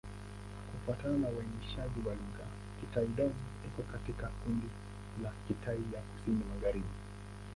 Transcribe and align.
Kufuatana 0.71 1.17
na 1.17 1.27
uainishaji 1.29 1.99
wa 2.07 2.15
lugha, 2.15 2.45
Kitai-Dón 2.79 3.33
iko 3.67 3.81
katika 3.91 4.27
kundi 4.27 4.67
la 5.23 5.31
Kitai 5.47 5.79
ya 5.95 6.01
Kusini-Magharibi. 6.01 6.97